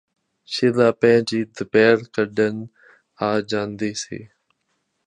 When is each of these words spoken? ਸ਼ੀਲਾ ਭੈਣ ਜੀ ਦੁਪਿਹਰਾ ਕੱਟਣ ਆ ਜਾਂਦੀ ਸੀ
ਸ਼ੀਲਾ 0.49 0.91
ਭੈਣ 0.91 1.23
ਜੀ 1.27 1.43
ਦੁਪਿਹਰਾ 1.43 2.03
ਕੱਟਣ 2.13 2.65
ਆ 3.19 3.39
ਜਾਂਦੀ 3.41 3.93
ਸੀ 3.93 4.27